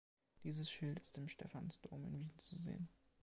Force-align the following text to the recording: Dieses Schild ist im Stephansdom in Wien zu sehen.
Dieses 0.43 0.71
Schild 0.71 0.99
ist 0.99 1.15
im 1.19 1.27
Stephansdom 1.27 2.03
in 2.05 2.17
Wien 2.21 2.33
zu 2.39 2.55
sehen. 2.55 2.89